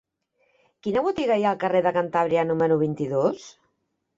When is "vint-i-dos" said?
2.85-3.45